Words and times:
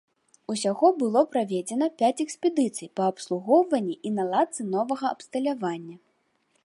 Усяго 0.51 0.87
было 1.01 1.21
праведзена 1.33 1.89
пяць 1.99 2.23
экспедыцый 2.25 2.91
па 3.01 3.11
абслугоўванні 3.13 3.95
і 4.09 4.15
наладцы 4.17 4.61
новага 4.75 5.05
абсталявання. 5.19 5.95